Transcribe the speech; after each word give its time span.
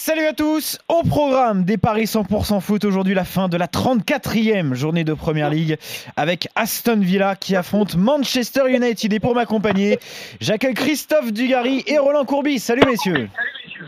Salut 0.00 0.26
à 0.26 0.32
tous 0.32 0.78
Au 0.88 1.02
programme 1.02 1.64
des 1.64 1.76
Paris 1.76 2.04
100% 2.04 2.60
foot, 2.60 2.84
aujourd'hui 2.84 3.14
la 3.14 3.24
fin 3.24 3.48
de 3.48 3.56
la 3.56 3.66
34e 3.66 4.72
journée 4.74 5.02
de 5.02 5.12
Première 5.12 5.50
Ligue 5.50 5.76
avec 6.16 6.46
Aston 6.54 7.00
Villa 7.00 7.34
qui 7.34 7.56
affronte 7.56 7.96
Manchester 7.96 8.68
United. 8.68 9.12
Et 9.12 9.18
pour 9.18 9.34
m'accompagner, 9.34 9.98
j'accueille 10.40 10.74
Christophe 10.74 11.32
Dugarry 11.32 11.82
et 11.88 11.98
Roland 11.98 12.24
Courbis. 12.24 12.60
Salut 12.60 12.82
messieurs 12.86 13.28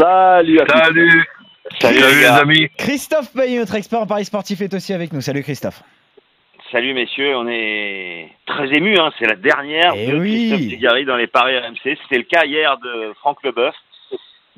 Salut 0.00 0.58
à 0.58 0.64
tous. 0.64 0.78
Salut 0.78 1.22
Salut, 1.80 2.00
Salut 2.00 2.20
les 2.20 2.26
amis 2.26 2.68
Christophe 2.76 3.32
Payet, 3.32 3.60
notre 3.60 3.76
expert 3.76 4.00
en 4.00 4.06
Paris 4.08 4.24
sportif, 4.24 4.60
est 4.62 4.74
aussi 4.74 4.92
avec 4.92 5.12
nous. 5.12 5.20
Salut 5.20 5.44
Christophe 5.44 5.80
Salut 6.72 6.92
messieurs, 6.92 7.36
on 7.36 7.46
est 7.46 8.32
très 8.46 8.66
émus, 8.76 8.98
hein. 8.98 9.12
c'est 9.16 9.26
la 9.26 9.36
dernière 9.36 9.92
Eh 9.94 10.10
de 10.10 10.18
oui. 10.18 10.48
Christophe 10.48 10.68
Dugarry 10.70 11.04
dans 11.04 11.16
les 11.16 11.28
paris 11.28 11.56
RMC. 11.56 11.96
C'était 12.02 12.18
le 12.18 12.24
cas 12.24 12.46
hier 12.46 12.78
de 12.78 13.12
Franck 13.20 13.44
Leboeuf. 13.44 13.76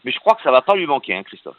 Mais 0.05 0.13
je 0.13 0.19
crois 0.19 0.35
que 0.35 0.43
ça 0.43 0.51
va 0.51 0.63
pas 0.63 0.75
lui 0.75 0.87
manquer, 0.87 1.15
hein, 1.15 1.23
Christophe. 1.23 1.57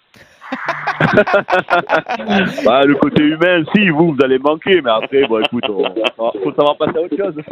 Bah, 2.65 2.85
le 2.85 2.95
côté 2.95 3.23
humain, 3.23 3.63
si, 3.75 3.89
vous, 3.89 4.13
vous 4.13 4.17
allez 4.23 4.39
manquer, 4.39 4.81
mais 4.81 4.91
après, 4.91 5.25
bon, 5.27 5.39
écoute, 5.41 5.63
on, 5.69 5.83
on- 6.17 6.31
faut 6.43 6.53
savoir 6.55 6.77
passer 6.77 6.97
à 6.97 7.01
autre 7.01 7.17
chose. 7.17 7.35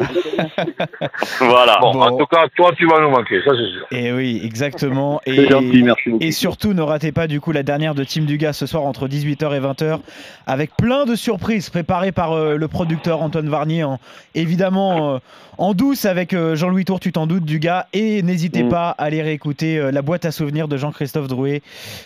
Voilà. 1.40 1.78
Bon, 1.82 1.92
Bon. 1.94 2.02
en 2.02 2.18
tout 2.18 2.26
cas, 2.26 2.46
toi, 2.56 2.72
tu 2.78 2.86
vas 2.88 3.00
nous 3.02 3.10
manquer, 3.10 3.42
ça 3.44 3.52
c'est 3.52 3.72
sûr. 3.72 3.86
Et 3.92 4.06
Eh 4.08 4.12
oui, 4.14 4.42
exactement. 4.44 5.22
Et, 5.26 5.48
gentil, 5.50 5.84
merci 5.84 6.10
beaucoup. 6.10 6.24
et 6.24 6.32
surtout, 6.32 6.74
ne 6.74 6.82
ratez 6.82 7.12
pas 7.12 7.28
du 7.28 7.40
coup 7.42 7.52
la 7.52 7.64
dernière 7.64 7.96
de 7.96 8.04
Team 8.04 8.26
Dugas 8.26 8.54
ce 8.54 8.66
soir 8.66 8.84
entre 8.84 9.08
18h 9.08 9.56
et 9.56 9.60
20h 9.60 10.00
avec 10.48 10.76
plein 10.78 11.06
de 11.06 11.16
surprises 11.16 11.70
préparées 11.70 12.12
par 12.12 12.34
euh, 12.34 12.56
le 12.58 12.68
producteur 12.68 13.22
Antoine 13.22 13.50
Varnier, 13.50 13.84
en- 13.84 14.00
évidemment 14.36 15.16
euh, 15.16 15.18
en 15.58 15.74
douce 15.74 16.06
avec 16.06 16.34
euh, 16.34 16.56
Jean-Louis 16.56 16.86
Tour, 16.86 17.00
tu 17.00 17.12
t'en 17.12 17.28
doutes, 17.28 17.46
Dugas. 17.46 17.86
Et 17.94 18.22
n'hésitez 18.24 18.64
Mm. 18.64 18.70
pas 18.70 18.90
à 18.98 19.04
aller 19.04 19.22
réécouter 19.22 19.78
euh, 19.78 19.92
la 19.92 20.02
boîte 20.02 20.26
à 20.26 20.32
souvenirs 20.32 20.68
de 20.68 20.78
Jean-Christophe 20.78 21.28
Drouet 21.28 21.62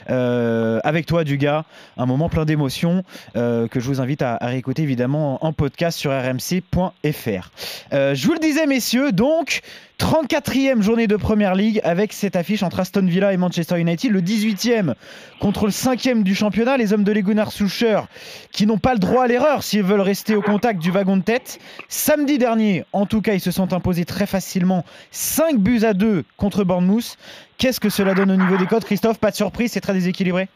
euh, 0.10 0.80
avec 0.86 1.06
toi, 1.06 1.24
Dugas. 1.24 1.66
Un 1.98 2.06
moment 2.06 2.30
plein 2.30 2.46
d'émotions 2.46 3.04
euh, 3.36 3.68
que 3.68 3.80
je 3.80 3.88
vous 3.88 4.00
invite 4.00 4.22
à, 4.22 4.38
réécouter 4.42 4.84
évidemment 4.84 5.44
en, 5.44 5.48
en 5.48 5.54
podcast 5.54 5.98
sur 5.98 6.12
rmc.fr. 6.12 7.52
Euh, 7.92 8.16
je 8.16 8.28
vous 8.28 8.34
le 8.34 8.40
disais, 8.40 8.68
messieurs, 8.68 9.12
donc 9.12 9.62
34e 10.00 10.82
journée 10.82 11.08
de 11.08 11.16
Première 11.16 11.56
Ligue 11.56 11.80
avec 11.84 12.12
cette 12.12 12.36
affiche 12.36 12.64
entre 12.64 12.82
Aston 12.82 13.06
Villa 13.06 13.32
et 13.32 13.38
Manchester 13.38 13.80
United, 13.80 14.12
le 14.12 14.22
18e 14.22 14.94
contre 15.40 15.66
le 15.66 15.72
5e 15.72 16.24
du 16.24 16.36
championnat, 16.36 16.78
les 16.78 16.92
hommes 16.92 17.04
de 17.04 17.12
Legunar 17.12 17.52
Soucher 17.52 18.02
qui 18.52 18.66
n'ont 18.66 18.78
pas 18.78 18.94
le 18.94 19.00
droit 19.00 19.24
à 19.24 19.28
l'erreur 19.28 19.64
s'ils 19.64 19.84
veulent 19.84 20.02
rester 20.02 20.36
au 20.36 20.42
contact 20.42 20.82
du 20.82 20.92
wagon 20.92 21.18
de 21.18 21.24
tête. 21.24 21.60
Samedi 21.88 22.38
dernier, 22.38 22.84
en 22.92 23.06
tout 23.06 23.22
cas, 23.22 23.34
ils 23.34 23.42
se 23.42 23.52
sont 23.52 23.74
imposés 23.74 24.06
très 24.06 24.28
facilement 24.28 24.84
5 25.12 25.58
buts 25.60 25.84
à 25.84 25.94
2 25.94 26.26
contre 26.36 26.64
Bournemouth. 26.64 27.18
Qu'est-ce 27.58 27.80
que 27.80 27.90
cela 27.90 28.14
donne 28.14 28.32
au 28.32 28.36
niveau 28.36 28.58
des 28.58 28.66
codes, 28.66 28.84
Christophe? 28.84 29.18
Pas 29.18 29.32
de 29.32 29.36
surprise, 29.38 29.72
c'est 29.72 29.82
très 29.82 29.94
déséquilibré? 29.94 30.50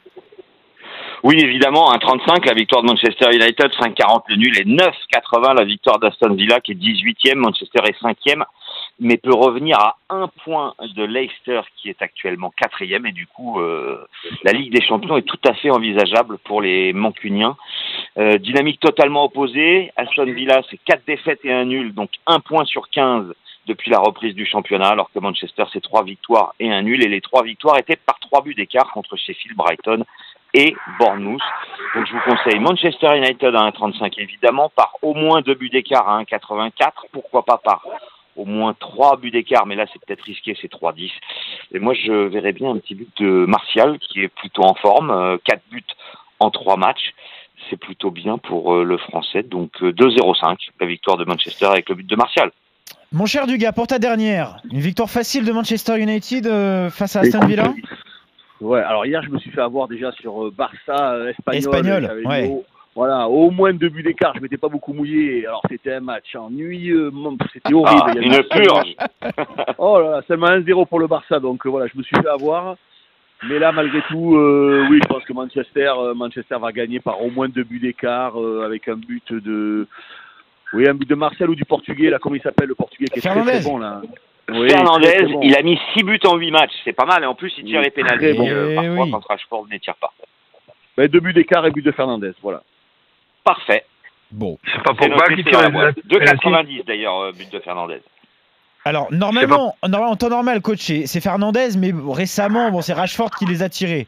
Oui, 1.22 1.36
évidemment, 1.38 1.92
un 1.92 1.98
35 1.98 2.46
la 2.46 2.54
victoire 2.54 2.82
de 2.82 2.88
Manchester 2.88 3.26
United, 3.34 3.72
5,40 3.72 4.22
le 4.30 4.36
nul 4.38 4.58
et 4.58 4.64
9,80 4.64 5.54
la 5.54 5.66
victoire 5.66 6.00
d'Aston 6.00 6.34
Villa 6.34 6.62
qui 6.62 6.72
est 6.72 6.76
18e. 6.76 7.36
Manchester 7.36 7.82
est 7.86 8.02
5e, 8.02 8.44
mais 9.02 9.18
peut 9.18 9.36
revenir 9.36 9.78
à 9.80 9.98
un 10.10 10.30
point 10.46 10.76
de 10.80 11.04
Leicester 11.04 11.60
qui 11.76 11.90
est 11.90 12.02
actuellement 12.02 12.54
4e. 12.58 13.06
Et 13.06 13.12
du 13.12 13.28
coup, 13.28 13.60
euh, 13.60 13.98
la 14.44 14.54
Ligue 14.54 14.74
des 14.74 14.82
Champions 14.82 15.18
est 15.18 15.24
tout 15.24 15.40
à 15.46 15.54
fait 15.56 15.70
envisageable 15.70 16.38
pour 16.46 16.62
les 16.62 16.94
Mancuniens. 16.94 17.58
Euh, 18.18 18.38
dynamique 18.38 18.80
totalement 18.80 19.26
opposée. 19.26 19.92
Aston 19.98 20.24
Villa, 20.24 20.62
c'est 20.72 20.80
4 20.86 21.02
défaites 21.06 21.44
et 21.44 21.52
un 21.52 21.66
nul, 21.66 21.94
donc 21.94 22.12
un 22.28 22.40
point 22.40 22.64
sur 22.64 22.90
15 22.90 23.34
depuis 23.68 23.92
la 23.92 24.00
reprise 24.00 24.34
du 24.34 24.46
championnat, 24.46 24.88
alors 24.88 25.12
que 25.14 25.20
Manchester, 25.20 25.66
c'est 25.72 25.82
3 25.82 26.04
victoires 26.04 26.56
et 26.62 26.72
un 26.72 26.82
nul. 26.82 27.04
Et 27.04 27.10
les 27.10 27.22
3 27.22 27.44
victoires 27.44 27.78
étaient 27.78 27.98
par 27.98 28.20
3 28.20 28.42
buts 28.42 28.56
d'écart 28.56 28.90
contre 28.94 29.18
Sheffield, 29.18 29.58
Brighton 29.58 30.06
et 30.54 30.76
Bournemouth. 31.00 31.42
Donc 31.96 32.06
je 32.08 32.14
vous 32.14 32.22
conseille 32.22 32.60
Manchester 32.60 33.18
United 33.18 33.56
à 33.56 33.70
1,35 33.70 34.14
évidemment, 34.18 34.72
par 34.76 34.96
au 35.02 35.14
moins 35.14 35.42
deux 35.42 35.56
buts 35.56 35.70
d'écart 35.70 36.08
à 36.08 36.22
1,84, 36.24 36.72
pourquoi 37.12 37.44
pas 37.44 37.58
par 37.58 37.86
au 38.36 38.46
moins 38.46 38.74
trois 38.80 39.18
buts 39.18 39.32
d'écart, 39.32 39.66
mais 39.66 39.76
là 39.76 39.86
c'est 39.92 40.04
peut-être 40.06 40.24
risqué, 40.24 40.58
c'est 40.62 40.72
3,10. 40.72 41.12
Et 41.74 41.80
moi 41.80 41.94
je 41.94 42.12
verrais 42.12 42.54
bien 42.54 42.72
un 42.72 42.78
petit 42.78 42.96
but 42.96 43.10
de 43.20 43.46
Martial 43.46 44.00
qui 44.00 44.22
est 44.22 44.30
plutôt 44.30 44.64
en 44.64 44.76
forme, 44.76 45.12
euh, 45.12 45.38
quatre 45.44 45.64
buts 45.72 45.84
en 46.40 46.50
trois 46.52 46.78
matchs. 46.78 47.14
C'est 47.70 47.78
plutôt 47.78 48.12
bien 48.12 48.38
pour 48.38 48.74
euh, 48.74 48.84
le 48.84 48.98
français, 48.98 49.44
donc 49.44 49.72
euh, 49.82 49.92
2,05 49.92 50.58
la 50.80 50.88
victoire 50.88 51.18
de 51.18 51.26
Manchester 51.26 51.66
avec 51.66 51.90
le 51.90 51.96
but 51.96 52.08
de 52.08 52.16
Martial. 52.16 52.52
Mon 53.12 53.26
cher 53.26 53.48
Dugas, 53.48 53.72
pour 53.72 53.88
ta 53.88 53.98
dernière, 53.98 54.58
une 54.72 54.82
victoire 54.82 55.10
facile 55.10 55.44
de 55.44 55.52
Manchester 55.52 56.00
United 56.00 56.46
euh, 56.46 56.92
face 56.92 57.16
à 57.16 57.22
Aston 57.22 57.40
Villa? 57.48 57.74
Ouais, 58.62 58.82
alors 58.82 59.06
hier, 59.06 59.22
je 59.24 59.30
me 59.30 59.40
suis 59.40 59.52
fait 59.52 59.62
avoir 59.62 59.88
déjà 59.88 60.12
sur 60.14 60.46
euh, 60.48 60.52
Barça 60.56 61.14
euh, 61.14 61.30
espagnol. 61.30 61.58
Espagnol, 62.04 62.26
ouais. 62.26 62.48
au- 62.50 62.66
voilà, 62.96 63.30
au 63.30 63.50
moins 63.52 63.72
deux 63.72 63.88
buts 63.88 64.04
d'écart. 64.04 64.34
Je 64.36 64.42
m'étais 64.42 64.58
pas 64.58 64.68
beaucoup 64.68 64.92
mouillé. 64.92 65.46
Alors, 65.48 65.62
c'était 65.70 65.94
un 65.94 66.02
match 66.02 66.36
ennuyeux. 66.36 67.12
C'était 67.54 67.74
horrible. 67.74 68.02
Ah, 68.06 68.12
Il 68.16 68.24
y 68.24 68.36
une 68.36 68.44
purge 68.44 68.96
Oh 69.78 70.00
là 70.02 70.10
là, 70.12 70.22
seulement 70.28 70.48
1-0 70.48 70.88
pour 70.88 71.00
le 71.00 71.08
Barça. 71.08 71.40
Donc, 71.40 71.66
euh, 71.66 71.70
voilà, 71.70 71.88
je 71.88 71.98
me 71.98 72.04
suis 72.04 72.16
fait 72.18 72.28
avoir. 72.28 72.76
Mais 73.48 73.58
là, 73.58 73.72
malgré 73.72 74.02
tout, 74.10 74.36
euh, 74.36 74.86
oui, 74.90 75.00
je 75.02 75.08
pense 75.08 75.24
que 75.24 75.32
Manchester, 75.32 75.94
euh, 75.98 76.14
Manchester 76.14 76.58
va 76.60 76.74
gagner 76.74 77.00
par 77.00 77.24
au 77.24 77.30
moins 77.30 77.48
deux 77.48 77.64
buts 77.64 77.80
d'écart 77.80 78.38
euh, 78.42 78.64
avec 78.66 78.90
un 78.90 78.96
but 78.96 79.32
de. 79.32 79.88
Oui, 80.74 80.86
un 80.88 80.94
but 80.94 81.08
de 81.10 81.16
Marcel 81.16 81.50
ou 81.50 81.56
du 81.56 81.64
Portugais, 81.66 82.10
là, 82.10 82.20
comment 82.20 82.36
il 82.36 82.42
s'appelle, 82.42 82.68
le 82.68 82.76
Portugais 82.76 83.06
qui 83.06 83.20
est 83.20 83.22
très, 83.22 83.42
très 83.44 83.62
bon, 83.64 83.78
là. 83.78 84.02
Oui, 84.54 84.70
Fernandez, 84.70 85.24
bon. 85.34 85.40
il 85.44 85.56
a 85.58 85.62
mis 85.62 85.80
6 85.94 86.04
buts 86.04 86.20
en 86.26 86.36
8 86.38 86.52
matchs, 86.52 86.72
c'est 86.84 86.94
pas 86.94 87.06
mal, 87.06 87.24
et 87.24 87.26
en 87.26 87.36
plus 87.36 87.54
il 87.58 87.66
tire 87.66 87.80
Oui, 87.80 87.86
les 87.86 87.92
pénaltys 87.92 88.18
très 88.20 88.34
bon. 88.34 88.48
euh, 88.50 88.70
Eh 88.72 88.76
parfois 88.76 89.04
oui. 89.06 89.12
quand 89.12 89.26
Rashford 89.28 89.68
ne 89.72 89.78
tire 89.78 89.96
pas. 89.96 90.14
Deux 91.08 91.20
buts 91.20 91.34
d'écart 91.34 91.66
et 91.66 91.72
but 91.72 91.84
de 91.86 91.92
Fernandez, 91.92 92.32
voilà. 92.42 92.62
Parfait. 93.44 93.86
Bon. 94.32 94.58
C'est 94.72 94.84
pas 94.84 94.94
pour 94.94 95.08
qui 95.36 95.44
tire 95.44 95.60
la 95.60 95.66
les 95.68 95.72
boîte. 95.72 95.96
pénaltys 96.10 96.80
2,90 96.82 96.86
d'ailleurs, 96.86 97.20
euh, 97.20 97.32
but 97.32 97.52
de 97.52 97.60
Fernandez. 97.60 98.02
Alors, 98.86 99.08
normalement, 99.12 99.76
normalement, 99.88 100.12
en 100.14 100.16
temps 100.16 100.30
normal, 100.30 100.62
coach, 100.62 100.80
c'est 100.80 101.06
c'est 101.06 101.22
Fernandez, 101.22 101.70
mais 101.78 101.92
récemment, 102.10 102.72
bon, 102.72 102.82
c'est 102.82 102.94
Rashford 102.94 103.32
qui 103.32 103.46
les 103.46 103.62
a 103.62 103.70
tirés. 103.70 104.08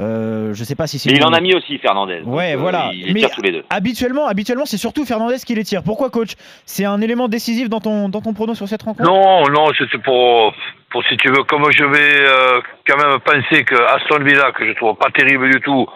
Euh, 0.00 0.54
je 0.54 0.64
sais 0.64 0.74
pas 0.74 0.86
si 0.86 0.98
c'est. 0.98 1.10
Mais 1.10 1.16
il 1.16 1.24
en 1.24 1.32
a 1.34 1.40
mis 1.40 1.54
aussi 1.54 1.76
Fernandez. 1.78 2.20
donc, 2.20 2.34
Ouais, 2.34 2.54
euh, 2.54 2.56
voilà. 2.56 2.90
Il 2.94 3.06
les 3.08 3.12
Mais- 3.12 3.28
tous 3.28 3.42
les 3.42 3.52
deux. 3.52 3.64
Habituellement, 3.68 4.26
habituellement, 4.26 4.64
c'est 4.64 4.78
surtout 4.78 5.04
Fernandez 5.04 5.36
qui 5.44 5.54
les 5.54 5.64
tire. 5.64 5.82
Pourquoi, 5.82 6.08
coach? 6.08 6.30
C'est 6.64 6.86
un 6.86 7.00
élément 7.02 7.28
décisif 7.28 7.68
dans 7.68 7.80
ton, 7.80 8.08
dans 8.08 8.22
ton 8.22 8.32
prono 8.32 8.54
sur 8.54 8.66
cette 8.68 8.82
rencontre? 8.82 9.06
Non, 9.10 9.42
non, 9.50 9.66
c'était 9.76 9.98
pour, 9.98 10.54
pour, 10.90 11.04
si 11.04 11.16
tu 11.18 11.28
veux, 11.28 11.42
comme 11.44 11.70
je 11.70 11.84
vais 11.84 12.20
euh, 12.26 12.60
quand 12.86 12.96
même 12.96 13.18
penser 13.20 13.64
que 13.64 13.74
Aston 13.74 14.24
Villa, 14.24 14.52
que 14.52 14.66
je 14.66 14.72
trouve 14.76 14.96
pas 14.96 15.10
terrible 15.10 15.50
du 15.50 15.60
tout, 15.60 15.86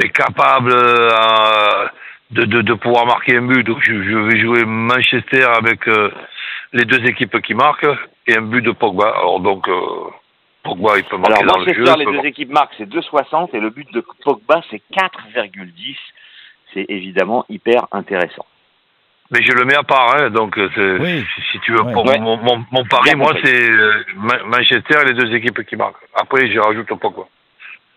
mais 0.00 0.08
capable 0.10 0.72
euh, 0.72 1.86
de, 2.32 2.44
de, 2.44 2.62
de 2.62 2.74
pouvoir 2.74 3.06
marquer 3.06 3.36
un 3.36 3.42
but, 3.42 3.62
donc 3.64 3.78
je, 3.82 3.92
je 4.02 4.16
vais 4.18 4.38
jouer 4.40 4.64
Manchester 4.64 5.44
avec 5.56 5.86
euh, 5.88 6.10
les 6.72 6.84
deux 6.84 7.04
équipes 7.06 7.40
qui 7.42 7.54
marquent 7.54 7.86
et 8.26 8.36
un 8.36 8.42
but 8.42 8.62
de 8.62 8.72
Pogba. 8.72 9.08
Alors 9.16 9.40
donc, 9.40 9.68
euh, 9.68 9.80
Pogba, 10.62 10.96
il 10.98 11.04
peut 11.04 11.16
marquer 11.18 11.34
Alors 11.42 11.52
dans 11.54 11.58
le 11.60 11.66
Manchester, 11.66 11.90
jeu. 11.92 11.98
les 11.98 12.04
peut- 12.04 12.12
deux 12.22 12.26
équipes 12.28 12.50
marquent, 12.52 12.74
c'est 12.78 12.88
2,60 12.88 13.50
et 13.54 13.60
le 13.60 13.70
but 13.70 13.90
de 13.92 14.04
Pogba, 14.24 14.62
c'est 14.70 14.80
4,10. 14.92 15.96
C'est 16.74 16.86
évidemment 16.88 17.44
hyper 17.50 17.86
intéressant. 17.92 18.46
Mais 19.30 19.42
je 19.42 19.52
le 19.52 19.64
mets 19.64 19.74
à 19.76 19.82
part, 19.82 20.14
hein, 20.16 20.30
donc 20.30 20.58
euh, 20.58 20.68
c'est- 20.74 20.98
Oui. 21.00 21.24
si, 21.52 21.60
tu 21.60 21.72
veux, 21.72 21.82
Ouais. 21.82 21.92
pour 21.92 22.06
Ouais. 22.06 22.18
mon, 22.18 22.36
mon, 22.38 22.64
mon 22.70 22.84
pari, 22.84 23.14
moi, 23.14 23.32
c'est 23.44 23.70
euh, 23.70 24.04
Ma- 24.16 24.42
Manchester 24.44 24.94
et 25.02 25.04
les 25.06 25.14
deux 25.14 25.34
équipes 25.34 25.62
qui 25.66 25.76
marquent. 25.76 26.02
Après, 26.14 26.50
je 26.50 26.58
rajoute 26.58 26.86
Pogba. 26.88 27.22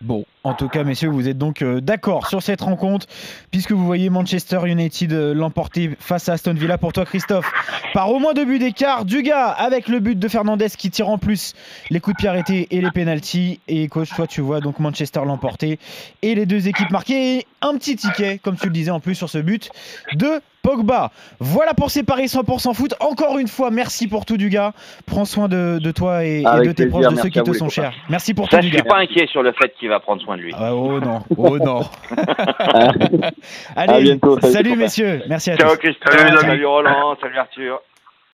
Bon, 0.00 0.24
en 0.46 0.54
tout 0.54 0.68
cas, 0.68 0.84
messieurs, 0.84 1.08
vous 1.08 1.28
êtes 1.28 1.38
donc 1.38 1.60
euh, 1.60 1.80
d'accord 1.80 2.28
sur 2.28 2.40
cette 2.40 2.60
rencontre, 2.60 3.06
puisque 3.50 3.72
vous 3.72 3.84
voyez 3.84 4.10
Manchester 4.10 4.60
United 4.64 5.12
euh, 5.12 5.34
l'emporter 5.34 5.90
face 5.98 6.28
à 6.28 6.34
Aston 6.34 6.54
Villa. 6.54 6.78
Pour 6.78 6.92
toi, 6.92 7.04
Christophe, 7.04 7.50
par 7.92 8.12
au 8.12 8.20
moins 8.20 8.32
deux 8.32 8.44
buts 8.44 8.60
d'écart, 8.60 9.04
Dugas 9.04 9.48
avec 9.48 9.88
le 9.88 9.98
but 9.98 10.16
de 10.16 10.28
Fernandez 10.28 10.68
qui 10.78 10.88
tire 10.90 11.08
en 11.08 11.18
plus 11.18 11.54
les 11.90 11.98
coups 11.98 12.14
de 12.14 12.18
pied 12.20 12.28
arrêtés 12.28 12.68
et 12.70 12.80
les 12.80 12.92
pénalties. 12.92 13.58
Et 13.66 13.88
coach, 13.88 14.10
toi, 14.14 14.28
tu 14.28 14.40
vois 14.40 14.60
donc 14.60 14.78
Manchester 14.78 15.22
l'emporter 15.26 15.80
et 16.22 16.36
les 16.36 16.46
deux 16.46 16.68
équipes 16.68 16.92
marquées. 16.92 17.38
Et 17.38 17.46
un 17.60 17.74
petit 17.74 17.96
ticket, 17.96 18.38
comme 18.38 18.56
tu 18.56 18.66
le 18.66 18.72
disais 18.72 18.92
en 18.92 19.00
plus 19.00 19.16
sur 19.16 19.28
ce 19.28 19.38
but 19.38 19.70
de 20.14 20.40
Pogba. 20.66 21.12
Voilà 21.38 21.74
pour 21.74 21.90
ces 21.90 22.02
paris 22.02 22.24
100% 22.24 22.74
foot. 22.74 22.94
Encore 22.98 23.38
une 23.38 23.46
fois, 23.46 23.70
merci 23.70 24.08
pour 24.08 24.26
tout, 24.26 24.36
Dugas. 24.36 24.72
Prends 25.06 25.24
soin 25.24 25.46
de, 25.46 25.78
de 25.80 25.90
toi 25.92 26.24
et, 26.24 26.42
de 26.42 26.72
tes 26.72 26.86
plaisir, 26.86 26.88
proches, 26.90 27.14
de 27.14 27.20
ceux 27.20 27.28
qui 27.28 27.40
te 27.40 27.52
sont 27.52 27.68
chers. 27.68 27.92
Merci 28.10 28.34
pour 28.34 28.50
Ça, 28.50 28.58
tout, 28.58 28.64
je 28.64 28.70
Dugas. 28.70 28.82
suis 28.82 28.88
pas 28.88 28.98
inquiet 28.98 29.26
sur 29.28 29.44
le 29.44 29.52
fait 29.52 29.72
qu'il 29.78 29.88
va 29.88 30.00
prendre 30.00 30.20
soin 30.22 30.35
de 30.36 30.42
lui. 30.42 30.52
Ah, 30.56 30.74
oh 30.74 31.00
non, 31.00 31.22
oh 31.36 31.58
non. 31.58 31.80
À 33.76 33.82
Allez, 33.82 34.02
bientôt, 34.02 34.40
salut, 34.40 34.52
salut 34.52 34.76
messieurs, 34.76 35.22
merci 35.28 35.50
à 35.50 35.56
Ciao 35.56 35.70
tous. 35.70 35.78
Christophe, 35.78 36.40
salut 36.40 36.66
Roland, 36.66 37.16
salut 37.20 37.38
Arthur. 37.38 37.80